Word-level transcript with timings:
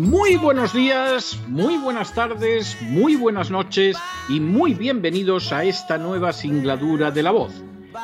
Muy 0.00 0.36
buenos 0.36 0.72
días, 0.72 1.38
muy 1.46 1.76
buenas 1.76 2.14
tardes, 2.14 2.74
muy 2.80 3.16
buenas 3.16 3.50
noches 3.50 3.98
y 4.30 4.40
muy 4.40 4.72
bienvenidos 4.72 5.52
a 5.52 5.64
esta 5.64 5.98
nueva 5.98 6.32
singladura 6.32 7.10
de 7.10 7.22
la 7.22 7.32
voz. 7.32 7.52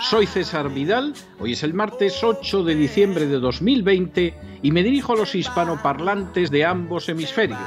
Soy 0.03 0.27
César 0.27 0.69
Vidal, 0.69 1.15
hoy 1.39 1.53
es 1.53 1.63
el 1.63 1.73
martes 1.73 2.23
8 2.23 2.65
de 2.65 2.75
diciembre 2.75 3.27
de 3.27 3.39
2020 3.39 4.35
y 4.61 4.71
me 4.73 4.83
dirijo 4.83 5.15
a 5.15 5.17
los 5.17 5.35
hispanoparlantes 5.35 6.51
de 6.51 6.67
ambos 6.67 7.09
hemisferios, 7.09 7.59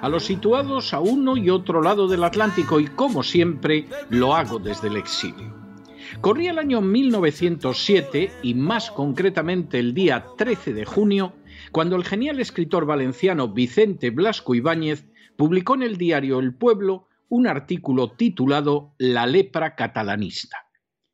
a 0.00 0.08
los 0.08 0.26
situados 0.26 0.94
a 0.94 1.00
uno 1.00 1.36
y 1.36 1.50
otro 1.50 1.82
lado 1.82 2.06
del 2.06 2.22
Atlántico 2.22 2.78
y 2.78 2.86
como 2.86 3.24
siempre 3.24 3.88
lo 4.10 4.36
hago 4.36 4.60
desde 4.60 4.86
el 4.86 4.96
exilio. 4.96 5.52
Corría 6.20 6.52
el 6.52 6.60
año 6.60 6.80
1907 6.80 8.30
y 8.44 8.54
más 8.54 8.92
concretamente 8.92 9.80
el 9.80 9.92
día 9.92 10.24
13 10.38 10.72
de 10.72 10.84
junio 10.84 11.32
cuando 11.70 11.96
el 11.96 12.04
genial 12.04 12.40
escritor 12.40 12.86
valenciano 12.86 13.48
Vicente 13.48 14.10
Blasco 14.10 14.54
Ibáñez 14.54 15.06
publicó 15.36 15.74
en 15.74 15.82
el 15.82 15.96
diario 15.96 16.40
El 16.40 16.54
Pueblo 16.54 17.08
un 17.28 17.46
artículo 17.46 18.12
titulado 18.12 18.94
La 18.98 19.26
lepra 19.26 19.74
catalanista. 19.74 20.66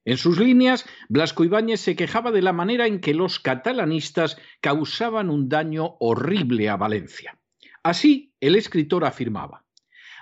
En 0.04 0.16
sus 0.16 0.38
líneas, 0.38 0.86
Blasco 1.08 1.44
Ibáñez 1.44 1.80
se 1.80 1.94
quejaba 1.94 2.32
de 2.32 2.42
la 2.42 2.52
manera 2.52 2.86
en 2.86 3.00
que 3.00 3.14
los 3.14 3.38
catalanistas 3.38 4.38
causaban 4.60 5.28
un 5.28 5.48
daño 5.48 5.96
horrible 6.00 6.70
a 6.70 6.76
Valencia. 6.76 7.38
Así, 7.82 8.32
el 8.40 8.56
escritor 8.56 9.04
afirmaba, 9.04 9.64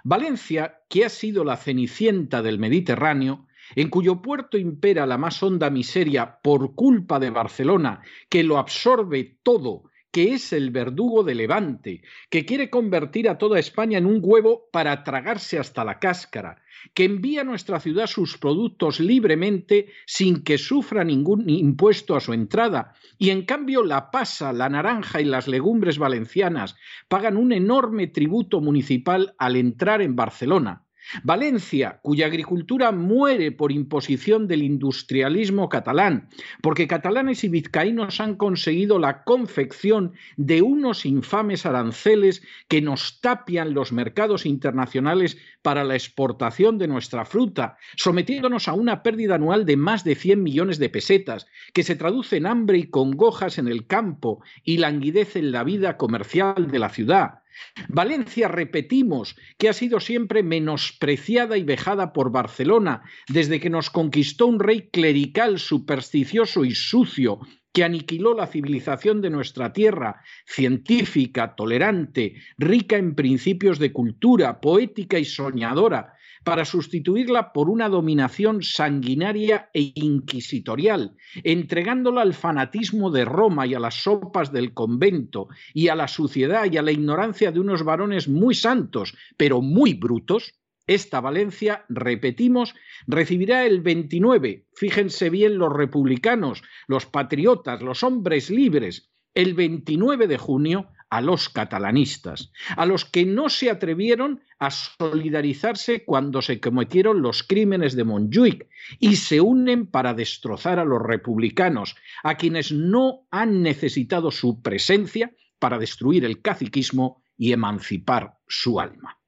Valencia, 0.02 0.80
que 0.88 1.05
ha 1.05 1.08
sido 1.08 1.44
la 1.44 1.56
cenicienta 1.56 2.42
del 2.42 2.58
Mediterráneo, 2.58 3.46
en 3.74 3.88
cuyo 3.88 4.22
puerto 4.22 4.58
impera 4.58 5.06
la 5.06 5.18
más 5.18 5.42
honda 5.42 5.70
miseria 5.70 6.38
por 6.42 6.74
culpa 6.74 7.18
de 7.18 7.30
Barcelona, 7.30 8.02
que 8.28 8.44
lo 8.44 8.58
absorbe 8.58 9.38
todo 9.42 9.84
que 10.17 10.33
es 10.33 10.55
el 10.55 10.70
verdugo 10.70 11.25
de 11.25 11.34
Levante, 11.34 12.00
que 12.31 12.47
quiere 12.47 12.70
convertir 12.70 13.28
a 13.28 13.36
toda 13.36 13.59
España 13.59 13.98
en 13.98 14.06
un 14.06 14.20
huevo 14.23 14.70
para 14.73 15.05
tragarse 15.05 15.58
hasta 15.58 15.84
la 15.84 15.98
cáscara, 15.98 16.62
que 16.95 17.05
envía 17.05 17.42
a 17.42 17.45
nuestra 17.45 17.81
ciudad 17.81 18.06
sus 18.06 18.39
productos 18.39 18.98
libremente 18.98 19.92
sin 20.06 20.42
que 20.42 20.56
sufra 20.56 21.05
ningún 21.05 21.50
impuesto 21.50 22.17
a 22.17 22.20
su 22.20 22.33
entrada, 22.33 22.95
y 23.19 23.28
en 23.28 23.45
cambio 23.45 23.84
la 23.84 24.11
pasa, 24.11 24.55
la 24.55 24.70
naranja 24.70 25.20
y 25.20 25.27
las 25.27 25.48
legumbres 25.48 25.98
valencianas 25.98 26.77
pagan 27.08 27.36
un 27.36 27.52
enorme 27.52 28.07
tributo 28.07 28.63
municipal 28.63 29.35
al 29.36 29.57
entrar 29.57 30.01
en 30.01 30.17
Barcelona, 30.17 30.86
Valencia, 31.22 32.00
cuya 32.02 32.27
agricultura 32.27 32.92
muere 32.92 33.52
por 33.52 33.72
imposición 33.72 34.48
del 34.48 34.62
industrialismo 34.62 35.68
catalán, 35.68 36.28
porque 36.62 36.86
catalanes 36.86 37.44
y 37.44 37.48
vizcaínos 37.48 38.20
han 38.20 38.36
conseguido 38.36 38.98
la 38.98 39.24
confección 39.24 40.12
de 40.36 40.62
unos 40.62 41.06
infames 41.06 41.66
aranceles 41.66 42.42
que 42.68 42.83
nos 42.83 43.20
tapian 43.20 43.74
los 43.74 43.92
mercados 43.92 44.46
internacionales 44.46 45.39
para 45.62 45.84
la 45.84 45.95
exportación 45.95 46.78
de 46.78 46.89
nuestra 46.89 47.24
fruta, 47.24 47.77
sometiéndonos 47.96 48.68
a 48.68 48.74
una 48.74 49.02
pérdida 49.02 49.36
anual 49.36 49.66
de 49.66 49.77
más 49.77 50.05
de 50.05 50.14
100 50.14 50.42
millones 50.42 50.78
de 50.78 50.89
pesetas, 50.89 51.46
que 51.72 51.83
se 51.83 51.96
traduce 51.96 52.36
en 52.36 52.46
hambre 52.46 52.78
y 52.78 52.90
congojas 52.90 53.58
en 53.58 53.68
el 53.68 53.86
campo 53.86 54.42
y 54.64 54.78
languidez 54.78 55.36
en 55.36 55.52
la 55.52 55.64
vida 55.64 55.96
comercial 55.96 56.70
de 56.70 56.78
la 56.78 56.89
ciudad 56.89 57.40
Valencia, 57.89 58.48
repetimos, 58.48 59.36
que 59.58 59.68
ha 59.68 59.72
sido 59.72 60.00
siempre 60.00 60.42
menospreciada 60.42 61.56
y 61.56 61.62
vejada 61.62 62.12
por 62.12 62.30
Barcelona, 62.30 63.02
desde 63.28 63.61
que 63.61 63.70
nos 63.70 63.90
conquistó 63.90 64.46
un 64.46 64.61
rey 64.61 64.89
clerical, 64.90 65.58
supersticioso 65.58 66.64
y 66.64 66.74
sucio, 66.74 67.40
que 67.77 67.84
aniquiló 67.84 68.34
la 68.34 68.46
civilización 68.46 69.20
de 69.20 69.28
nuestra 69.28 69.74
tierra, 69.74 70.22
científica, 70.46 71.55
tolerante, 71.55 72.36
rica 72.56 72.96
en 72.96 73.14
principios 73.14 73.78
de 73.78 73.92
cultura, 73.92 74.62
poética 74.62 75.18
y 75.18 75.27
soñadora, 75.27 76.15
para 76.46 76.64
sustituirla 76.64 77.52
por 77.52 77.68
una 77.68 77.89
dominación 77.89 78.62
sanguinaria 78.62 79.68
e 79.74 79.90
inquisitorial, 79.96 81.17
entregándola 81.42 82.23
al 82.23 82.34
fanatismo 82.34 83.11
de 83.11 83.24
Roma 83.24 83.67
y 83.67 83.74
a 83.74 83.80
las 83.80 84.05
sopas 84.05 84.52
del 84.52 84.73
convento, 84.73 85.48
y 85.74 85.89
a 85.89 85.96
la 85.96 86.07
suciedad 86.07 86.70
y 86.70 86.77
a 86.77 86.83
la 86.83 86.92
ignorancia 86.92 87.51
de 87.51 87.58
unos 87.58 87.83
varones 87.83 88.29
muy 88.29 88.55
santos, 88.55 89.17
pero 89.36 89.61
muy 89.61 89.95
brutos, 89.95 90.55
esta 90.86 91.20
Valencia, 91.20 91.84
repetimos, 91.89 92.77
recibirá 93.08 93.67
el 93.67 93.80
29, 93.80 94.67
fíjense 94.73 95.30
bien 95.30 95.58
los 95.58 95.73
republicanos, 95.73 96.63
los 96.86 97.07
patriotas, 97.07 97.83
los 97.83 98.05
hombres 98.05 98.51
libres, 98.51 99.11
el 99.34 99.55
29 99.55 100.28
de 100.28 100.39
junio 100.39 100.92
a 101.11 101.20
los 101.20 101.48
catalanistas, 101.48 102.52
a 102.77 102.84
los 102.86 103.05
que 103.05 103.24
no 103.24 103.48
se 103.48 103.70
atrevieron 103.70 104.42
a 104.58 104.70
solidarizarse 104.70 106.05
cuando 106.05 106.42
se 106.42 106.61
cometieron 106.61 107.22
los 107.22 107.42
crímenes 107.42 107.94
de 107.94 108.05
Montjuic 108.05 108.68
y 108.98 109.16
se 109.16 109.40
unen 109.40 109.86
para 109.86 110.14
destrozar 110.14 110.78
a 110.78 110.84
los 110.84 111.00
republicanos, 111.00 111.95
a 112.22 112.36
quienes 112.36 112.72
no 112.72 113.27
han 113.30 113.62
necesitado 113.62 114.30
su 114.30 114.62
presencia 114.62 115.33
para 115.58 115.78
destruir 115.78 116.24
el 116.24 116.42
caciquismo 116.42 117.22
y 117.36 117.52
emancipar 117.52 118.39
su 118.48 118.80
alma. 118.80 119.18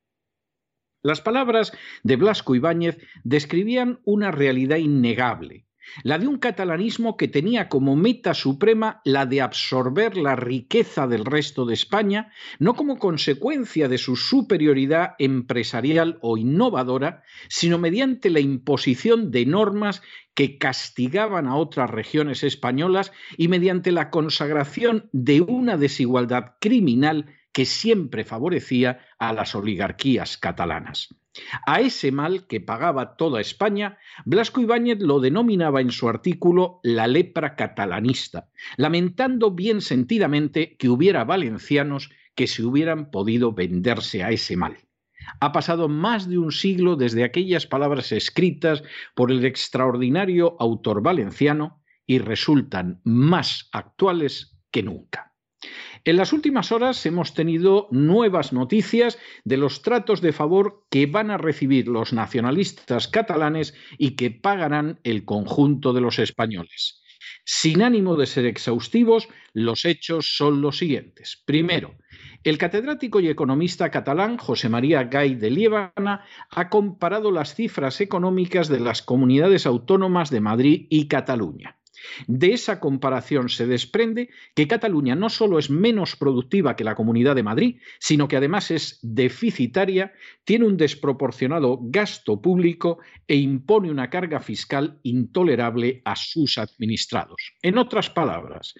Las 1.03 1.21
palabras 1.21 1.73
de 2.03 2.17
Blasco 2.17 2.55
Ibáñez 2.57 2.99
describían 3.23 4.01
una 4.05 4.33
realidad 4.33 4.79
innegable, 4.79 5.68
la 6.03 6.19
de 6.19 6.27
un 6.27 6.39
catalanismo 6.39 7.17
que 7.17 7.29
tenía 7.29 7.69
como 7.69 7.97
meta 7.97 8.35
suprema 8.35 9.01
la 9.05 9.27
de 9.27 9.41
absorber 9.41 10.17
la 10.17 10.37
riqueza 10.37 11.07
del 11.07 11.25
resto 11.25 11.67
de 11.67 11.75
España, 11.75 12.33
no 12.59 12.75
como 12.75 12.99
consecuencia 12.99 13.89
de 13.89 13.99
su 13.99 14.17
superioridad 14.17 15.15
empresarial 15.19 16.19
o 16.21 16.37
innovadora, 16.37 17.23
sino 17.49 17.79
mediante 17.79 18.31
la 18.31 18.41
imposición 18.41 19.31
de 19.31 19.47
normas 19.47 20.03
que 20.35 20.59
castigaban 20.59 21.47
a 21.47 21.57
otras 21.57 21.91
regiones 21.91 22.45
españolas 22.45 23.13
y 23.37 23.49
mediante 23.49 23.91
la 23.91 24.11
consagración 24.11 25.09
de 25.13 25.41
una 25.41 25.77
desigualdad 25.77 26.55
criminal 26.61 27.27
que 27.53 27.65
siempre 27.65 28.25
favorecía 28.25 29.01
a 29.19 29.33
las 29.33 29.55
oligarquías 29.57 30.39
catalanas. 30.39 31.09
A 31.67 31.81
ese 31.81 32.13
mal 32.13 32.47
que 32.47 32.61
pagaba 32.61 33.17
toda 33.17 33.41
España, 33.41 33.99
Blasco 34.25 34.61
Ibáñez 34.61 35.01
lo 35.01 35.21
denominaba 35.21 35.81
en 35.81 35.91
su 35.91 36.09
artículo 36.09 36.81
la 36.83 37.07
lepra 37.07 37.57
catalanista, 37.57 38.49
lamentando 38.77 39.51
bien 39.51 39.81
sentidamente 39.81 40.77
que 40.77 40.89
hubiera 40.89 41.25
valencianos 41.25 42.11
que 42.35 42.47
se 42.47 42.65
hubieran 42.65 43.11
podido 43.11 43.53
venderse 43.53 44.23
a 44.23 44.31
ese 44.31 44.57
mal. 44.57 44.77
Ha 45.41 45.53
pasado 45.53 45.89
más 45.89 46.29
de 46.29 46.39
un 46.39 46.53
siglo 46.53 46.97
desde 46.97 47.25
aquellas 47.25 47.67
palabras 47.67 48.13
escritas 48.13 48.83
por 49.15 49.31
el 49.31 49.45
extraordinario 49.45 50.57
autor 50.59 51.03
valenciano 51.03 51.83
y 52.07 52.19
resultan 52.19 53.01
más 53.05 53.69
actuales 53.73 54.59
que 54.71 54.83
nunca. 54.83 55.28
En 56.05 56.17
las 56.17 56.33
últimas 56.33 56.71
horas 56.73 57.05
hemos 57.07 57.35
tenido 57.35 57.89
nuevas 57.91 58.53
noticias 58.53 59.19
de 59.45 59.57
los 59.57 59.83
tratos 59.83 60.21
de 60.21 60.33
favor 60.33 60.85
que 60.91 61.07
van 61.07 61.31
a 61.31 61.39
recibir 61.39 61.89
los 61.89 62.13
nacionalistas 62.13 63.09
catalanes 63.09 63.75
y 63.99 64.13
que 64.13 64.31
pagarán 64.31 65.01
el 65.03 65.25
conjunto 65.25 65.93
de 65.93 66.01
los 66.01 66.19
españoles. 66.19 67.03
Sin 67.45 67.83
ánimo 67.83 68.17
de 68.17 68.27
ser 68.27 68.45
exhaustivos, 68.47 69.29
los 69.55 69.85
hechos 69.85 70.37
son 70.37 70.61
los 70.61 70.79
siguientes. 70.79 71.43
Primero, 71.47 71.95
El 72.45 72.57
catedrático 72.57 73.21
y 73.21 73.29
economista 73.29 73.91
catalán 73.91 74.39
José 74.39 74.69
María 74.69 75.05
Gay 75.05 75.35
de 75.35 75.51
Liébana 75.51 76.25
ha 76.51 76.69
comparado 76.69 77.33
las 77.33 77.55
cifras 77.55 78.01
económicas 78.01 78.69
de 78.69 78.81
las 78.81 79.03
comunidades 79.03 79.67
autónomas 79.67 80.31
de 80.31 80.41
Madrid 80.41 80.87
y 80.89 81.09
Cataluña. 81.09 81.78
De 82.27 82.53
esa 82.53 82.81
comparación 82.81 83.49
se 83.49 83.67
desprende 83.67 84.31
que 84.55 84.69
Cataluña 84.69 85.15
no 85.15 85.29
solo 85.29 85.59
es 85.59 85.71
menos 85.71 86.17
productiva 86.17 86.77
que 86.77 86.85
la 86.85 86.95
Comunidad 86.95 87.35
de 87.35 87.43
Madrid, 87.43 87.81
sino 87.99 88.29
que 88.29 88.37
además 88.37 88.71
es 88.71 88.99
deficitaria, 89.03 90.13
tiene 90.45 90.67
un 90.67 90.77
desproporcionado 90.77 91.79
gasto 91.83 92.41
público 92.41 92.99
e 93.27 93.37
impone 93.37 93.91
una 93.91 94.11
carga 94.11 94.41
fiscal 94.41 94.99
intolerable 95.03 96.03
a 96.05 96.17
sus 96.17 96.59
administrados. 96.59 97.55
En 97.63 97.79
otras 97.79 98.11
palabras, 98.11 98.75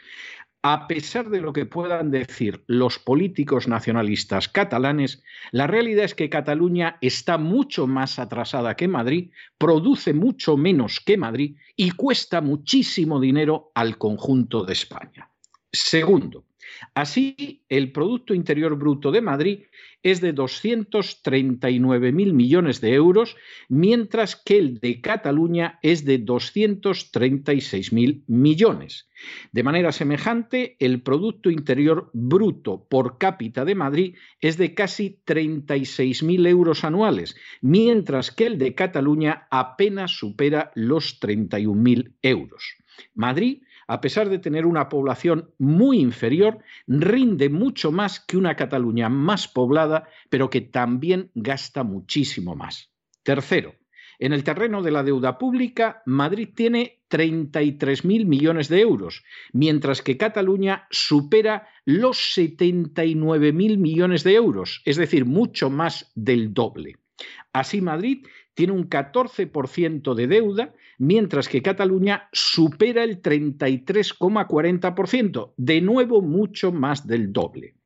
a 0.63 0.89
pesar 0.89 1.31
de 1.31 1.41
lo 1.41 1.53
que 1.53 1.67
puedan 1.67 2.11
decir 2.11 2.65
los 2.67 2.99
políticos 2.99 3.69
nacionalistas 3.69 4.49
catalanes, 4.49 5.23
la 5.53 5.67
realidad 5.67 6.05
es 6.05 6.15
que 6.15 6.31
Cataluña 6.31 6.99
está 7.01 7.39
mucho 7.39 7.87
más 7.87 8.19
atrasada 8.19 8.75
que 8.75 8.89
Madrid, 8.89 9.31
produce 9.57 10.13
mucho 10.13 10.57
menos 10.57 11.01
que 11.01 11.17
Madrid 11.17 11.57
y 11.77 11.93
cuesta 11.93 12.41
muchísimo 12.41 13.21
dinero 13.21 13.71
al 13.75 13.99
conjunto 13.99 14.65
de 14.65 14.73
España. 14.73 15.31
Segundo, 15.73 16.45
Así, 16.99 17.63
el 17.69 17.93
Producto 17.93 18.35
Interior 18.35 18.77
Bruto 18.77 19.13
de 19.13 19.21
Madrid 19.21 19.61
es 20.03 20.21
de 20.21 20.35
239.000 20.35 22.33
millones 22.33 22.81
de 22.81 22.95
euros, 22.95 23.37
mientras 23.69 24.35
que 24.35 24.59
el 24.59 24.81
de 24.81 25.01
Cataluña 25.01 25.79
es 25.83 26.05
de 26.05 26.21
236.000 26.21 28.25
millones. 28.27 29.09
De 29.53 29.63
manera 29.63 29.93
semejante, 29.93 30.77
el 30.81 31.03
Producto 31.03 31.51
Interior 31.51 32.11
Bruto 32.15 32.89
por 32.91 33.17
cápita 33.17 33.65
de 33.65 33.77
Madrid 33.77 34.17
es 34.41 34.57
de 34.57 34.75
casi 34.75 35.21
36.000 35.25 36.49
euros 36.49 36.83
anuales, 36.83 37.37
mientras 37.61 38.33
que 38.33 38.47
el 38.47 38.59
de 38.59 38.75
Cataluña 38.75 39.47
apenas 39.53 40.19
supera 40.19 40.73
los 40.75 41.21
31.000 41.21 42.17
euros. 42.23 42.75
Madrid 43.15 43.63
a 43.89 44.01
pesar 44.01 44.29
de 44.29 44.39
tener 44.39 44.67
una 44.67 44.89
población 44.89 45.51
muy 45.59 45.99
inferior, 45.99 46.59
rinde 46.87 47.49
mucho 47.49 47.91
más 47.91 48.21
que 48.21 48.37
una 48.37 48.55
Cataluña 48.55 49.09
más 49.09 49.49
poblada, 49.49 50.09
pero 50.29 50.51
que 50.51 50.61
también 50.61 51.31
gasta 51.35 51.83
muchísimo 51.83 52.55
más. 52.55 52.93
Tercero, 53.23 53.75
en 54.19 54.33
el 54.33 54.45
terreno 54.45 54.83
de 54.83 54.91
la 54.91 55.03
deuda 55.03 55.39
pública, 55.39 56.03
Madrid 56.05 56.51
tiene 56.55 57.01
33.000 57.09 58.27
millones 58.27 58.69
de 58.69 58.81
euros, 58.81 59.25
mientras 59.53 60.03
que 60.03 60.19
Cataluña 60.19 60.87
supera 60.91 61.69
los 61.85 62.19
79.000 62.37 63.79
millones 63.79 64.23
de 64.23 64.35
euros, 64.35 64.83
es 64.85 64.97
decir, 64.97 65.25
mucho 65.25 65.71
más 65.71 66.13
del 66.15 66.53
doble. 66.53 66.97
Así, 67.53 67.81
Madrid 67.81 68.27
tiene 68.59 68.73
un 68.73 68.91
14% 68.91 70.15
de 70.15 70.27
deuda, 70.27 70.75
mientras 70.99 71.49
que 71.49 71.63
Cataluña 71.63 72.29
supera 72.33 73.05
el 73.05 73.23
33,40%, 73.23 75.53
de 75.57 75.81
nuevo 75.81 76.23
mucho 76.23 76.73
más 76.73 77.07
del 77.07 77.33
doble. 77.33 77.77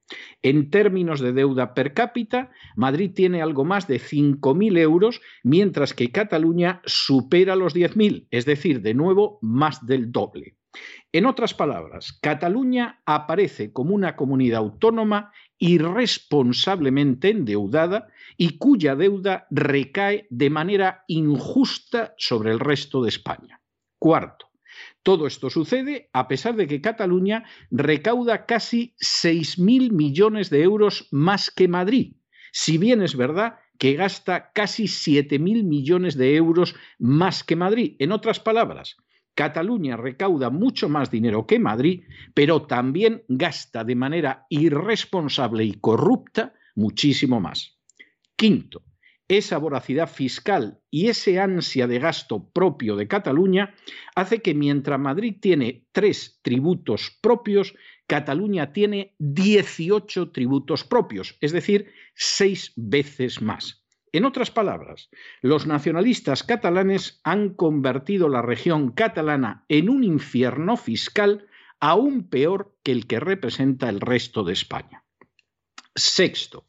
En 0.40 0.70
términos 0.70 1.20
de 1.20 1.34
deuda 1.34 1.74
per 1.74 1.92
cápita, 1.92 2.50
Madrid 2.74 3.10
tiene 3.14 3.42
algo 3.42 3.66
más 3.66 3.86
de 3.86 4.00
5.000 4.00 4.78
euros, 4.78 5.20
mientras 5.42 5.92
que 5.92 6.10
Cataluña 6.10 6.80
supera 6.86 7.54
los 7.54 7.74
10.000, 7.74 8.28
es 8.30 8.46
decir, 8.46 8.80
de 8.80 8.94
nuevo 8.94 9.38
más 9.42 9.86
del 9.86 10.10
doble. 10.10 10.56
En 11.12 11.26
otras 11.26 11.52
palabras, 11.52 12.18
Cataluña 12.22 13.02
aparece 13.04 13.74
como 13.74 13.94
una 13.94 14.16
comunidad 14.16 14.60
autónoma 14.60 15.32
irresponsablemente 15.62 17.30
endeudada 17.30 18.08
y 18.36 18.58
cuya 18.58 18.96
deuda 18.96 19.46
recae 19.48 20.26
de 20.28 20.50
manera 20.50 21.04
injusta 21.06 22.14
sobre 22.18 22.50
el 22.50 22.58
resto 22.58 23.00
de 23.00 23.10
España. 23.10 23.60
Cuarto, 23.96 24.50
todo 25.04 25.28
esto 25.28 25.50
sucede 25.50 26.10
a 26.12 26.26
pesar 26.26 26.56
de 26.56 26.66
que 26.66 26.80
Cataluña 26.80 27.44
recauda 27.70 28.44
casi 28.44 28.96
6.000 28.98 29.92
millones 29.92 30.50
de 30.50 30.62
euros 30.62 31.06
más 31.12 31.52
que 31.52 31.68
Madrid, 31.68 32.16
si 32.50 32.76
bien 32.76 33.00
es 33.00 33.16
verdad 33.16 33.60
que 33.78 33.94
gasta 33.94 34.50
casi 34.52 34.84
7.000 34.86 35.62
millones 35.62 36.16
de 36.16 36.34
euros 36.34 36.74
más 36.98 37.44
que 37.44 37.54
Madrid. 37.54 37.94
En 38.00 38.10
otras 38.10 38.40
palabras, 38.40 38.96
Cataluña 39.34 39.96
recauda 39.96 40.50
mucho 40.50 40.88
más 40.88 41.10
dinero 41.10 41.46
que 41.46 41.58
Madrid, 41.58 42.04
pero 42.34 42.62
también 42.62 43.24
gasta 43.28 43.84
de 43.84 43.94
manera 43.94 44.46
irresponsable 44.50 45.64
y 45.64 45.74
corrupta 45.74 46.54
muchísimo 46.74 47.40
más. 47.40 47.78
Quinto, 48.36 48.82
esa 49.28 49.56
voracidad 49.56 50.08
fiscal 50.08 50.80
y 50.90 51.08
ese 51.08 51.40
ansia 51.40 51.86
de 51.86 51.98
gasto 51.98 52.50
propio 52.50 52.96
de 52.96 53.08
Cataluña 53.08 53.74
hace 54.14 54.42
que 54.42 54.54
mientras 54.54 55.00
Madrid 55.00 55.36
tiene 55.40 55.86
tres 55.92 56.40
tributos 56.42 57.18
propios, 57.22 57.74
Cataluña 58.06 58.72
tiene 58.72 59.14
18 59.18 60.32
tributos 60.32 60.84
propios, 60.84 61.38
es 61.40 61.52
decir, 61.52 61.90
seis 62.14 62.72
veces 62.76 63.40
más. 63.40 63.81
En 64.12 64.26
otras 64.26 64.50
palabras, 64.50 65.08
los 65.40 65.66
nacionalistas 65.66 66.42
catalanes 66.42 67.20
han 67.24 67.54
convertido 67.54 68.28
la 68.28 68.42
región 68.42 68.92
catalana 68.92 69.64
en 69.68 69.88
un 69.88 70.04
infierno 70.04 70.76
fiscal 70.76 71.48
aún 71.80 72.28
peor 72.28 72.76
que 72.84 72.92
el 72.92 73.06
que 73.06 73.20
representa 73.20 73.88
el 73.88 74.00
resto 74.00 74.44
de 74.44 74.52
España. 74.52 75.04
Sexto, 75.94 76.66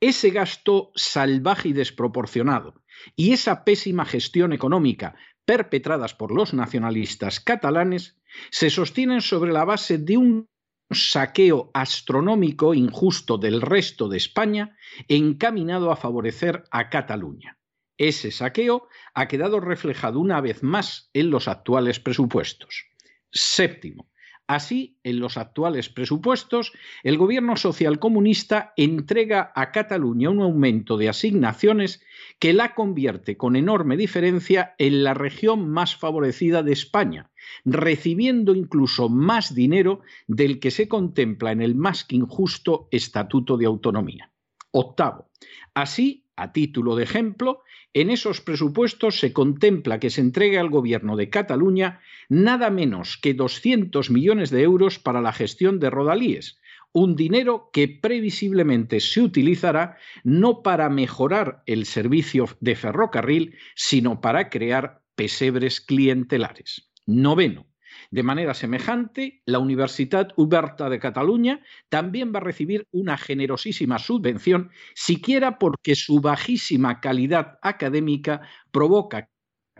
ese 0.00 0.30
gasto 0.30 0.92
salvaje 0.94 1.70
y 1.70 1.72
desproporcionado 1.72 2.82
y 3.16 3.32
esa 3.32 3.64
pésima 3.64 4.04
gestión 4.04 4.52
económica 4.52 5.16
perpetradas 5.44 6.14
por 6.14 6.30
los 6.30 6.54
nacionalistas 6.54 7.40
catalanes 7.40 8.16
se 8.50 8.70
sostienen 8.70 9.20
sobre 9.20 9.52
la 9.52 9.64
base 9.64 9.98
de 9.98 10.16
un 10.16 10.48
saqueo 10.94 11.70
astronómico 11.74 12.74
injusto 12.74 13.38
del 13.38 13.60
resto 13.60 14.08
de 14.08 14.16
España 14.16 14.76
encaminado 15.08 15.90
a 15.90 15.96
favorecer 15.96 16.64
a 16.70 16.90
Cataluña. 16.90 17.58
Ese 17.96 18.30
saqueo 18.30 18.88
ha 19.14 19.28
quedado 19.28 19.60
reflejado 19.60 20.20
una 20.20 20.40
vez 20.40 20.62
más 20.62 21.10
en 21.12 21.30
los 21.30 21.48
actuales 21.48 22.00
presupuestos. 22.00 22.86
Séptimo, 23.30 24.11
Así, 24.48 24.98
en 25.04 25.20
los 25.20 25.36
actuales 25.36 25.88
presupuestos, 25.88 26.72
el 27.04 27.16
gobierno 27.16 27.56
socialcomunista 27.56 28.72
entrega 28.76 29.52
a 29.54 29.70
Cataluña 29.70 30.30
un 30.30 30.42
aumento 30.42 30.96
de 30.96 31.08
asignaciones 31.08 32.02
que 32.38 32.52
la 32.52 32.74
convierte 32.74 33.36
con 33.36 33.56
enorme 33.56 33.96
diferencia 33.96 34.74
en 34.78 35.04
la 35.04 35.14
región 35.14 35.68
más 35.70 35.96
favorecida 35.96 36.62
de 36.62 36.72
España, 36.72 37.30
recibiendo 37.64 38.54
incluso 38.54 39.08
más 39.08 39.54
dinero 39.54 40.00
del 40.26 40.58
que 40.58 40.70
se 40.70 40.88
contempla 40.88 41.52
en 41.52 41.62
el 41.62 41.74
más 41.74 42.04
que 42.04 42.16
injusto 42.16 42.88
Estatuto 42.90 43.56
de 43.56 43.66
Autonomía. 43.66 44.32
Octavo. 44.72 45.30
Así, 45.74 46.21
a 46.36 46.52
título 46.52 46.96
de 46.96 47.04
ejemplo, 47.04 47.62
en 47.94 48.10
esos 48.10 48.40
presupuestos 48.40 49.18
se 49.18 49.32
contempla 49.32 50.00
que 50.00 50.10
se 50.10 50.20
entregue 50.20 50.58
al 50.58 50.70
Gobierno 50.70 51.16
de 51.16 51.28
Cataluña 51.28 52.00
nada 52.28 52.70
menos 52.70 53.18
que 53.18 53.34
200 53.34 54.10
millones 54.10 54.50
de 54.50 54.62
euros 54.62 54.98
para 54.98 55.20
la 55.20 55.32
gestión 55.32 55.78
de 55.78 55.90
rodalíes, 55.90 56.58
un 56.92 57.16
dinero 57.16 57.70
que 57.72 57.88
previsiblemente 57.88 59.00
se 59.00 59.20
utilizará 59.20 59.96
no 60.24 60.62
para 60.62 60.88
mejorar 60.88 61.62
el 61.66 61.86
servicio 61.86 62.48
de 62.60 62.76
ferrocarril, 62.76 63.56
sino 63.74 64.20
para 64.20 64.50
crear 64.50 65.02
pesebres 65.14 65.80
clientelares. 65.80 66.90
Noveno. 67.06 67.66
De 68.12 68.22
manera 68.22 68.52
semejante, 68.52 69.42
la 69.46 69.58
Universidad 69.58 70.34
Uberta 70.36 70.90
de 70.90 70.98
Cataluña 70.98 71.62
también 71.88 72.30
va 72.30 72.40
a 72.40 72.42
recibir 72.42 72.86
una 72.90 73.16
generosísima 73.16 73.98
subvención, 73.98 74.70
siquiera 74.94 75.58
porque 75.58 75.94
su 75.94 76.20
bajísima 76.20 77.00
calidad 77.00 77.58
académica 77.62 78.42
provoca 78.70 79.30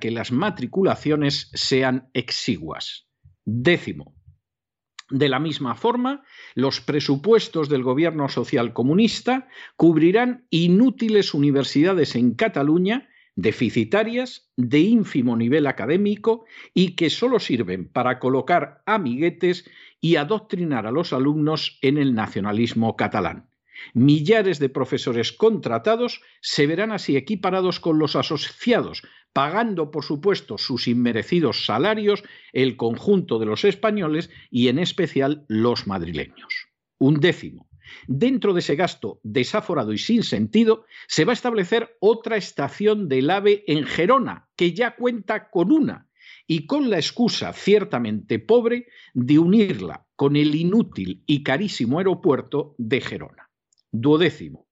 que 0.01 0.11
las 0.11 0.33
matriculaciones 0.33 1.51
sean 1.53 2.09
exiguas. 2.15 3.07
Décimo. 3.45 4.15
De 5.11 5.29
la 5.29 5.39
misma 5.39 5.75
forma, 5.75 6.23
los 6.55 6.81
presupuestos 6.81 7.69
del 7.69 7.83
gobierno 7.83 8.31
social 8.31 8.73
comunista 8.73 9.47
cubrirán 9.77 10.47
inútiles 10.49 11.35
universidades 11.35 12.17
en 12.17 12.33
Cataluña 12.33 13.11
deficitarias, 13.35 14.51
de 14.57 14.81
ínfimo 14.81 15.37
nivel 15.37 15.67
académico 15.67 16.45
y 16.75 16.95
que 16.97 17.11
solo 17.11 17.41
sirven 17.41 17.89
para 17.89 18.19
colocar 18.19 18.83
amiguetes 18.87 19.69
y 20.01 20.17
adoctrinar 20.17 20.87
a 20.87 20.91
los 20.91 21.13
alumnos 21.13 21.79
en 21.83 21.99
el 21.99 22.15
nacionalismo 22.15 22.97
catalán. 22.97 23.49
Millares 23.95 24.59
de 24.59 24.69
profesores 24.69 25.33
contratados 25.33 26.21
se 26.41 26.67
verán 26.67 26.93
así 26.93 27.17
equiparados 27.17 27.81
con 27.81 27.99
los 27.99 28.17
asociados, 28.17 29.03
pagando, 29.33 29.91
por 29.91 30.05
supuesto, 30.05 30.59
sus 30.59 30.87
inmerecidos 30.87 31.65
salarios 31.65 32.23
el 32.53 32.77
conjunto 32.77 33.39
de 33.39 33.47
los 33.47 33.65
españoles 33.65 34.31
y 34.51 34.69
en 34.69 34.79
especial 34.79 35.45
los 35.49 35.87
madrileños. 35.87 36.69
Un 36.99 37.19
décimo 37.19 37.72
Dentro 38.07 38.53
de 38.53 38.61
ese 38.61 38.77
gasto 38.77 39.21
desaforado 39.23 39.93
y 39.93 39.99
sin 39.99 40.23
sentido, 40.23 40.85
se 41.09 41.25
va 41.25 41.33
a 41.33 41.35
establecer 41.35 41.97
otra 42.01 42.37
estación 42.37 43.09
del 43.09 43.31
AVE 43.31 43.65
en 43.67 43.85
Gerona, 43.85 44.49
que 44.57 44.73
ya 44.73 44.97
cuenta 44.97 45.51
con 45.51 45.73
una, 45.73 46.09
y 46.47 46.67
con 46.67 46.91
la 46.91 46.97
excusa 46.97 47.53
ciertamente 47.53 48.39
pobre 48.39 48.87
de 49.15 49.39
unirla 49.39 50.07
con 50.17 50.37
el 50.37 50.55
inútil 50.55 51.23
y 51.27 51.43
carísimo 51.43 51.99
aeropuerto 51.99 52.75
de 52.79 53.01
Gerona. 53.01 53.51
Duodécimo. 53.91 54.69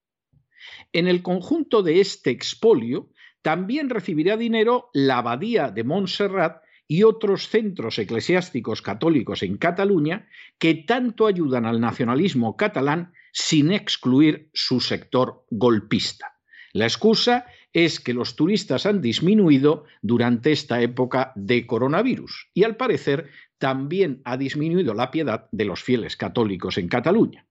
En 0.93 1.09
el 1.09 1.23
conjunto 1.23 1.83
de 1.83 2.01
este 2.01 2.31
expolio 2.31 3.11
también 3.43 3.89
recibirá 3.89 4.37
dinero 4.37 4.91
la 4.93 5.19
Abadía 5.19 5.71
de 5.71 5.85
Montserrat 5.85 6.63
y 6.91 7.05
otros 7.05 7.49
centros 7.49 8.01
eclesiásticos 8.01 8.83
católicos 8.83 9.45
en 9.45 9.59
Cataluña 9.59 10.27
que 10.59 10.75
tanto 10.75 11.29
ayudan 11.29 11.65
al 11.65 11.81
nacionalismo 11.81 12.57
catalán 12.57 13.13
sin 13.31 13.71
excluir 13.71 14.51
su 14.55 14.81
sector 14.81 15.47
golpista. 15.51 16.41
La 16.73 16.87
excusa 16.87 17.47
es 17.73 18.01
que 18.01 18.13
los 18.13 18.35
turistas 18.35 18.87
han 18.87 19.01
disminuido 19.01 19.85
durante 20.03 20.51
esta 20.51 20.83
época 20.83 21.31
de 21.37 21.65
coronavirus 21.65 22.49
y 22.55 22.65
al 22.65 22.75
parecer 22.75 23.29
también 23.59 24.21
ha 24.25 24.37
disminuido 24.37 24.93
la 24.93 25.13
piedad 25.13 25.47
de 25.53 25.67
los 25.67 25.85
fieles 25.85 26.17
católicos 26.17 26.77
en 26.77 26.89
Cataluña. 26.89 27.47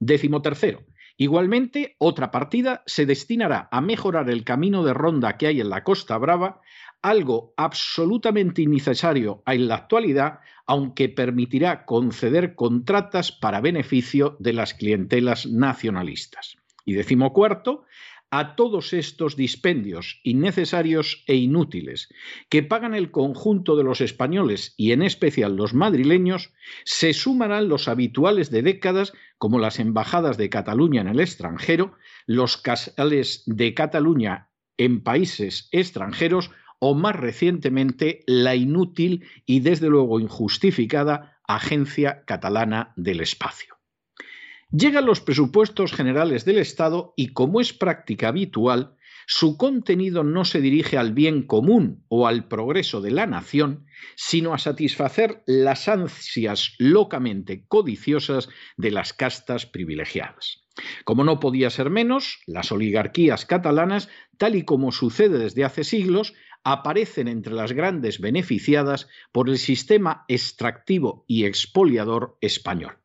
Décimo 0.00 0.42
tercero. 0.42 0.84
Igualmente, 1.16 1.96
otra 1.98 2.30
partida 2.30 2.82
se 2.86 3.06
destinará 3.06 3.68
a 3.70 3.80
mejorar 3.80 4.30
el 4.30 4.44
camino 4.44 4.82
de 4.84 4.94
ronda 4.94 5.36
que 5.36 5.46
hay 5.46 5.60
en 5.60 5.70
la 5.70 5.84
Costa 5.84 6.16
Brava, 6.18 6.60
algo 7.02 7.52
absolutamente 7.56 8.62
innecesario 8.62 9.42
en 9.46 9.68
la 9.68 9.74
actualidad, 9.74 10.40
aunque 10.66 11.08
permitirá 11.08 11.84
conceder 11.84 12.54
contratas 12.54 13.32
para 13.32 13.60
beneficio 13.60 14.36
de 14.38 14.52
las 14.52 14.74
clientelas 14.74 15.46
nacionalistas. 15.46 16.56
Y 16.84 16.94
decimocuarto, 16.94 17.84
a 18.32 18.56
todos 18.56 18.94
estos 18.94 19.36
dispendios 19.36 20.18
innecesarios 20.24 21.22
e 21.26 21.34
inútiles 21.36 22.08
que 22.48 22.62
pagan 22.62 22.94
el 22.94 23.10
conjunto 23.10 23.76
de 23.76 23.84
los 23.84 24.00
españoles 24.00 24.72
y 24.78 24.92
en 24.92 25.02
especial 25.02 25.54
los 25.54 25.74
madrileños, 25.74 26.50
se 26.84 27.12
sumarán 27.12 27.68
los 27.68 27.88
habituales 27.88 28.50
de 28.50 28.62
décadas 28.62 29.12
como 29.36 29.58
las 29.58 29.78
embajadas 29.78 30.38
de 30.38 30.48
Cataluña 30.48 31.02
en 31.02 31.08
el 31.08 31.20
extranjero, 31.20 31.92
los 32.24 32.56
casales 32.56 33.42
de 33.44 33.74
Cataluña 33.74 34.48
en 34.78 35.02
países 35.02 35.68
extranjeros 35.70 36.50
o 36.78 36.94
más 36.94 37.14
recientemente 37.14 38.24
la 38.26 38.56
inútil 38.56 39.26
y 39.44 39.60
desde 39.60 39.88
luego 39.88 40.20
injustificada 40.20 41.38
Agencia 41.46 42.24
Catalana 42.24 42.94
del 42.96 43.20
Espacio. 43.20 43.81
Llegan 44.72 45.04
los 45.04 45.20
presupuestos 45.20 45.92
generales 45.92 46.46
del 46.46 46.56
Estado 46.56 47.12
y, 47.14 47.34
como 47.34 47.60
es 47.60 47.74
práctica 47.74 48.28
habitual, 48.28 48.96
su 49.26 49.58
contenido 49.58 50.24
no 50.24 50.46
se 50.46 50.62
dirige 50.62 50.96
al 50.96 51.12
bien 51.12 51.46
común 51.46 52.06
o 52.08 52.26
al 52.26 52.48
progreso 52.48 53.02
de 53.02 53.10
la 53.10 53.26
nación, 53.26 53.84
sino 54.16 54.54
a 54.54 54.58
satisfacer 54.58 55.42
las 55.46 55.88
ansias 55.88 56.74
locamente 56.78 57.66
codiciosas 57.68 58.48
de 58.78 58.92
las 58.92 59.12
castas 59.12 59.66
privilegiadas. 59.66 60.64
Como 61.04 61.22
no 61.22 61.38
podía 61.38 61.68
ser 61.68 61.90
menos, 61.90 62.38
las 62.46 62.72
oligarquías 62.72 63.44
catalanas, 63.44 64.08
tal 64.38 64.56
y 64.56 64.64
como 64.64 64.90
sucede 64.90 65.36
desde 65.36 65.64
hace 65.64 65.84
siglos, 65.84 66.32
aparecen 66.64 67.28
entre 67.28 67.52
las 67.52 67.72
grandes 67.72 68.20
beneficiadas 68.20 69.06
por 69.32 69.50
el 69.50 69.58
sistema 69.58 70.24
extractivo 70.28 71.26
y 71.28 71.44
expoliador 71.44 72.38
español. 72.40 73.01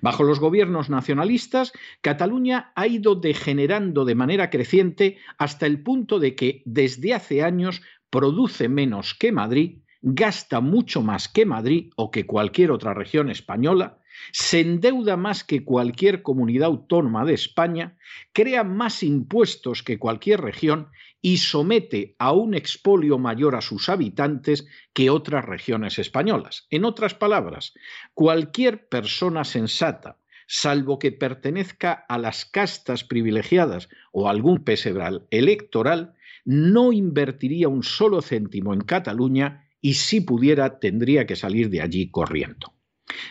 Bajo 0.00 0.24
los 0.24 0.40
gobiernos 0.40 0.90
nacionalistas, 0.90 1.72
Cataluña 2.00 2.72
ha 2.74 2.86
ido 2.86 3.14
degenerando 3.14 4.04
de 4.04 4.14
manera 4.14 4.50
creciente 4.50 5.18
hasta 5.38 5.66
el 5.66 5.82
punto 5.82 6.18
de 6.18 6.34
que 6.34 6.62
desde 6.64 7.14
hace 7.14 7.42
años 7.42 7.82
produce 8.10 8.68
menos 8.68 9.14
que 9.14 9.32
Madrid, 9.32 9.78
gasta 10.02 10.60
mucho 10.60 11.00
más 11.00 11.28
que 11.28 11.46
Madrid 11.46 11.90
o 11.96 12.10
que 12.10 12.26
cualquier 12.26 12.70
otra 12.70 12.92
región 12.92 13.30
española, 13.30 14.01
se 14.32 14.60
endeuda 14.60 15.16
más 15.16 15.44
que 15.44 15.64
cualquier 15.64 16.22
comunidad 16.22 16.66
autónoma 16.66 17.24
de 17.24 17.34
España, 17.34 17.96
crea 18.32 18.64
más 18.64 19.02
impuestos 19.02 19.82
que 19.82 19.98
cualquier 19.98 20.40
región 20.40 20.88
y 21.20 21.38
somete 21.38 22.16
a 22.18 22.32
un 22.32 22.54
expolio 22.54 23.18
mayor 23.18 23.54
a 23.54 23.60
sus 23.60 23.88
habitantes 23.88 24.66
que 24.92 25.10
otras 25.10 25.44
regiones 25.44 25.98
españolas. 25.98 26.66
En 26.70 26.84
otras 26.84 27.14
palabras, 27.14 27.74
cualquier 28.12 28.88
persona 28.88 29.44
sensata, 29.44 30.18
salvo 30.46 30.98
que 30.98 31.12
pertenezca 31.12 31.92
a 32.08 32.18
las 32.18 32.44
castas 32.44 33.04
privilegiadas 33.04 33.88
o 34.10 34.28
algún 34.28 34.64
pesebral 34.64 35.26
electoral, 35.30 36.14
no 36.44 36.92
invertiría 36.92 37.68
un 37.68 37.84
solo 37.84 38.20
céntimo 38.20 38.74
en 38.74 38.80
Cataluña 38.80 39.68
y 39.80 39.94
si 39.94 40.20
pudiera 40.20 40.80
tendría 40.80 41.26
que 41.26 41.36
salir 41.36 41.70
de 41.70 41.82
allí 41.82 42.10
corriendo. 42.10 42.74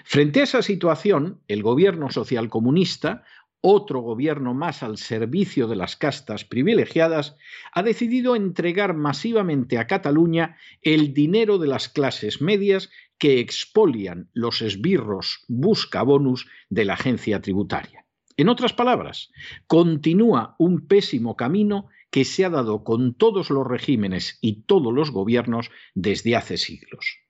Frente 0.03 0.41
a 0.41 0.43
esa 0.43 0.61
situación, 0.61 1.41
el 1.47 1.63
gobierno 1.63 2.09
socialcomunista 2.11 3.23
otro 3.61 4.01
gobierno 4.01 4.53
más 4.53 4.81
al 4.81 4.97
servicio 4.97 5.67
de 5.67 5.75
las 5.75 5.95
castas 5.95 6.43
privilegiadas, 6.43 7.37
ha 7.71 7.83
decidido 7.83 8.35
entregar 8.35 8.95
masivamente 8.95 9.77
a 9.77 9.85
Cataluña 9.87 10.57
el 10.81 11.13
dinero 11.13 11.59
de 11.59 11.67
las 11.67 11.87
clases 11.87 12.41
medias 12.41 12.89
que 13.19 13.39
expolian 13.39 14.29
los 14.33 14.63
esbirros 14.63 15.45
buscabonus 15.47 16.47
de 16.69 16.85
la 16.85 16.95
agencia 16.95 17.39
tributaria. 17.39 18.05
En 18.35 18.49
otras 18.49 18.73
palabras, 18.73 19.31
continúa 19.67 20.55
un 20.57 20.87
pésimo 20.87 21.35
camino 21.35 21.87
que 22.09 22.25
se 22.25 22.43
ha 22.43 22.49
dado 22.49 22.83
con 22.83 23.13
todos 23.13 23.51
los 23.51 23.67
regímenes 23.67 24.39
y 24.41 24.63
todos 24.63 24.91
los 24.91 25.11
gobiernos 25.11 25.69
desde 25.93 26.35
hace 26.35 26.57
siglos. 26.57 27.20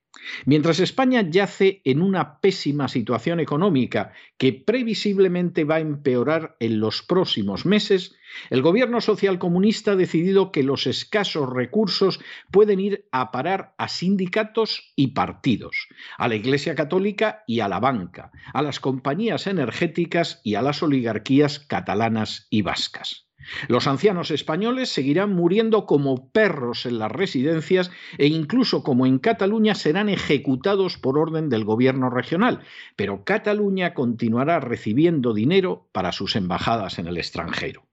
Mientras 0.46 0.80
España 0.80 1.26
yace 1.30 1.82
en 1.86 2.02
una 2.02 2.40
pésima 2.42 2.88
situación 2.88 3.40
económica 3.40 4.12
que 4.38 4.54
previsiblemente 4.54 5.64
va 5.64 5.76
a 5.76 5.80
empeorar 5.80 6.58
en 6.60 6.80
los 6.80 7.02
próximos 7.02 7.66
meses, 7.66 8.16
el 8.50 8.62
gobierno 8.62 9.02
socialcomunista 9.02 9.92
ha 9.92 9.96
decidido 9.96 10.52
que 10.52 10.64
los 10.64 10.88
escasos 10.88 11.50
recursos 11.50 12.20
pueden 12.52 12.80
ir 12.80 13.08
a 13.12 13.32
parar 13.32 13.74
a 13.78 13.88
sindicatos 13.88 14.92
y 14.96 15.08
partidos, 15.08 15.88
a 16.18 16.28
la 16.28 16.36
Iglesia 16.36 16.76
Católica 16.76 17.44
y 17.48 17.62
a 17.62 17.68
la 17.68 17.80
banca, 17.80 18.32
a 18.54 18.62
las 18.62 18.80
compañías 18.80 19.48
energéticas 19.48 20.42
y 20.44 20.56
a 20.56 20.62
las 20.62 20.84
oligarquías 20.84 21.60
catalanas 21.60 22.48
y 22.50 22.62
vascas. 22.62 23.31
Los 23.68 23.88
ancianos 23.88 24.32
españoles 24.32 24.90
seguirán 24.90 25.34
muriendo 25.34 25.86
como 25.86 26.30
perros 26.32 26.86
en 26.86 27.00
las 27.00 27.12
residencias 27.12 27.92
e 28.18 28.28
incluso 28.28 28.84
como 28.84 29.06
en 29.06 29.20
Cataluña 29.20 29.76
serán 29.76 30.10
ejecutados 30.10 30.98
por 30.98 31.18
orden 31.18 31.50
del 31.50 31.66
gobierno 31.66 32.10
regional, 32.10 32.62
pero 32.96 33.24
Cataluña 33.24 33.94
continuará 33.94 34.60
recibiendo 34.60 35.34
dinero 35.34 35.88
para 35.92 36.12
sus 36.12 36.36
embajadas 36.36 37.00
en 37.00 37.08
el 37.08 37.18
extranjero. 37.18 37.88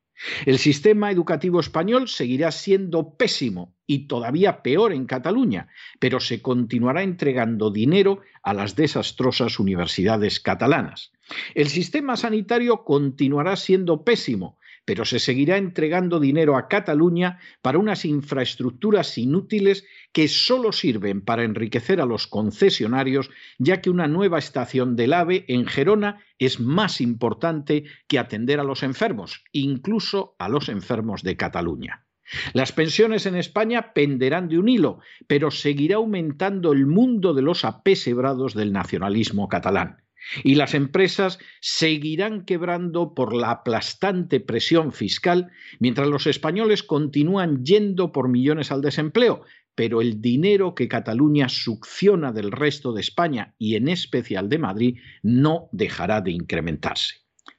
El 0.46 0.58
sistema 0.58 1.12
educativo 1.12 1.60
español 1.60 2.08
seguirá 2.08 2.50
siendo 2.50 3.16
pésimo 3.16 3.76
y 3.86 4.08
todavía 4.08 4.62
peor 4.62 4.92
en 4.92 5.06
Cataluña, 5.06 5.68
pero 6.00 6.18
se 6.18 6.42
continuará 6.42 7.02
entregando 7.02 7.70
dinero 7.70 8.20
a 8.42 8.52
las 8.52 8.74
desastrosas 8.74 9.60
universidades 9.60 10.40
catalanas. 10.40 11.12
El 11.54 11.68
sistema 11.68 12.16
sanitario 12.16 12.84
continuará 12.84 13.54
siendo 13.56 14.02
pésimo, 14.02 14.58
pero 14.88 15.04
se 15.04 15.18
seguirá 15.18 15.58
entregando 15.58 16.18
dinero 16.18 16.56
a 16.56 16.66
Cataluña 16.66 17.40
para 17.60 17.76
unas 17.76 18.06
infraestructuras 18.06 19.18
inútiles 19.18 19.84
que 20.12 20.28
solo 20.28 20.72
sirven 20.72 21.20
para 21.20 21.44
enriquecer 21.44 22.00
a 22.00 22.06
los 22.06 22.26
concesionarios, 22.26 23.28
ya 23.58 23.82
que 23.82 23.90
una 23.90 24.08
nueva 24.08 24.38
estación 24.38 24.96
del 24.96 25.12
AVE 25.12 25.44
en 25.48 25.66
Gerona 25.66 26.24
es 26.38 26.58
más 26.58 27.02
importante 27.02 27.84
que 28.06 28.18
atender 28.18 28.60
a 28.60 28.64
los 28.64 28.82
enfermos, 28.82 29.44
incluso 29.52 30.34
a 30.38 30.48
los 30.48 30.70
enfermos 30.70 31.22
de 31.22 31.36
Cataluña. 31.36 32.06
Las 32.54 32.72
pensiones 32.72 33.26
en 33.26 33.36
España 33.36 33.92
penderán 33.92 34.48
de 34.48 34.58
un 34.58 34.70
hilo, 34.70 35.00
pero 35.26 35.50
seguirá 35.50 35.96
aumentando 35.96 36.72
el 36.72 36.86
mundo 36.86 37.34
de 37.34 37.42
los 37.42 37.66
apesebrados 37.66 38.54
del 38.54 38.72
nacionalismo 38.72 39.48
catalán. 39.50 40.07
Y 40.44 40.54
las 40.56 40.74
empresas 40.74 41.38
seguirán 41.60 42.44
quebrando 42.44 43.14
por 43.14 43.34
la 43.34 43.50
aplastante 43.50 44.40
presión 44.40 44.92
fiscal, 44.92 45.50
mientras 45.78 46.08
los 46.08 46.26
españoles 46.26 46.82
continúan 46.82 47.64
yendo 47.64 48.12
por 48.12 48.28
millones 48.28 48.70
al 48.72 48.82
desempleo, 48.82 49.42
pero 49.74 50.00
el 50.00 50.20
dinero 50.20 50.74
que 50.74 50.88
Cataluña 50.88 51.48
succiona 51.48 52.32
del 52.32 52.50
resto 52.50 52.92
de 52.92 53.00
España 53.00 53.54
y 53.58 53.76
en 53.76 53.88
especial 53.88 54.48
de 54.48 54.58
Madrid 54.58 54.98
no 55.22 55.68
dejará 55.72 56.20
de 56.20 56.32
incrementarse. 56.32 57.14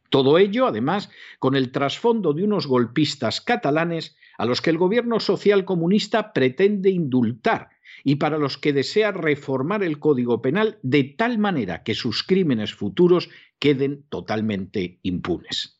Todo 0.09 0.37
ello, 0.37 0.67
además, 0.67 1.09
con 1.37 1.55
el 1.55 1.71
trasfondo 1.71 2.33
de 2.33 2.43
unos 2.43 2.67
golpistas 2.67 3.41
catalanes 3.41 4.17
a 4.37 4.45
los 4.45 4.61
que 4.61 4.69
el 4.69 4.77
gobierno 4.77 5.19
social 5.19 5.65
comunista 5.65 6.33
pretende 6.33 6.89
indultar 6.89 7.69
y 8.03 8.15
para 8.15 8.37
los 8.37 8.57
que 8.57 8.73
desea 8.73 9.11
reformar 9.11 9.83
el 9.83 9.99
Código 9.99 10.41
Penal 10.41 10.79
de 10.81 11.03
tal 11.03 11.37
manera 11.37 11.83
que 11.83 11.95
sus 11.95 12.23
crímenes 12.23 12.73
futuros 12.73 13.29
queden 13.59 14.03
totalmente 14.09 14.99
impunes. 15.03 15.79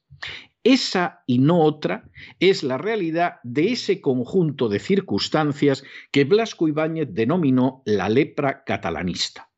Esa 0.64 1.24
y 1.26 1.40
no 1.40 1.62
otra 1.62 2.10
es 2.40 2.64
la 2.64 2.78
realidad 2.78 3.36
de 3.44 3.72
ese 3.72 4.02
conjunto 4.02 4.68
de 4.68 4.80
circunstancias 4.80 5.84
que 6.12 6.26
Blasco 6.26 6.68
Ibáñez 6.68 7.08
denominó 7.12 7.82
la 7.86 8.10
lepra 8.10 8.64
catalanista. 8.66 9.49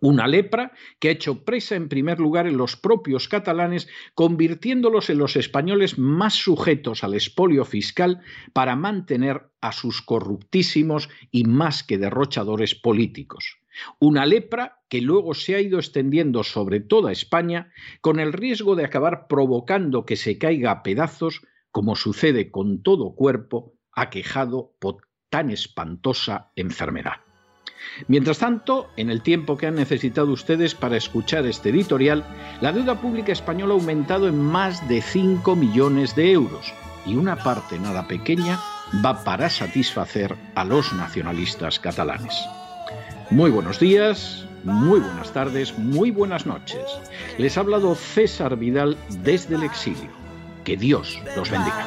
Una 0.00 0.28
lepra 0.28 0.72
que 1.00 1.08
ha 1.08 1.12
hecho 1.12 1.44
presa 1.44 1.74
en 1.74 1.88
primer 1.88 2.20
lugar 2.20 2.46
en 2.46 2.56
los 2.56 2.76
propios 2.76 3.28
catalanes, 3.28 3.88
convirtiéndolos 4.14 5.10
en 5.10 5.18
los 5.18 5.36
españoles 5.36 5.98
más 5.98 6.34
sujetos 6.34 7.02
al 7.02 7.14
expolio 7.14 7.64
fiscal 7.64 8.20
para 8.52 8.76
mantener 8.76 9.50
a 9.60 9.72
sus 9.72 10.02
corruptísimos 10.02 11.08
y 11.30 11.44
más 11.44 11.82
que 11.82 11.98
derrochadores 11.98 12.74
políticos. 12.74 13.58
Una 13.98 14.26
lepra 14.26 14.80
que 14.88 15.00
luego 15.00 15.34
se 15.34 15.54
ha 15.54 15.60
ido 15.60 15.78
extendiendo 15.78 16.42
sobre 16.44 16.80
toda 16.80 17.12
España 17.12 17.72
con 18.00 18.20
el 18.20 18.32
riesgo 18.32 18.76
de 18.76 18.84
acabar 18.84 19.26
provocando 19.28 20.04
que 20.04 20.16
se 20.16 20.38
caiga 20.38 20.70
a 20.70 20.82
pedazos, 20.82 21.42
como 21.70 21.96
sucede 21.96 22.50
con 22.50 22.82
todo 22.82 23.14
cuerpo 23.14 23.74
aquejado 23.92 24.74
por 24.78 25.08
tan 25.28 25.50
espantosa 25.50 26.52
enfermedad. 26.56 27.27
Mientras 28.06 28.38
tanto, 28.38 28.90
en 28.96 29.10
el 29.10 29.22
tiempo 29.22 29.56
que 29.56 29.66
han 29.66 29.74
necesitado 29.74 30.30
ustedes 30.32 30.74
para 30.74 30.96
escuchar 30.96 31.46
este 31.46 31.70
editorial, 31.70 32.24
la 32.60 32.72
deuda 32.72 33.00
pública 33.00 33.32
española 33.32 33.74
ha 33.74 33.76
aumentado 33.76 34.28
en 34.28 34.38
más 34.38 34.88
de 34.88 35.02
5 35.02 35.56
millones 35.56 36.14
de 36.14 36.32
euros 36.32 36.72
y 37.06 37.16
una 37.16 37.36
parte 37.36 37.78
nada 37.78 38.06
pequeña 38.06 38.58
va 39.04 39.24
para 39.24 39.50
satisfacer 39.50 40.34
a 40.54 40.64
los 40.64 40.92
nacionalistas 40.92 41.78
catalanes. 41.78 42.34
Muy 43.30 43.50
buenos 43.50 43.78
días, 43.78 44.46
muy 44.64 45.00
buenas 45.00 45.32
tardes, 45.32 45.78
muy 45.78 46.10
buenas 46.10 46.46
noches. 46.46 46.82
Les 47.36 47.56
ha 47.56 47.60
hablado 47.60 47.94
César 47.94 48.56
Vidal 48.56 48.96
desde 49.22 49.56
el 49.56 49.62
exilio. 49.62 50.10
Que 50.64 50.76
Dios 50.76 51.20
los 51.36 51.50
bendiga. 51.50 51.86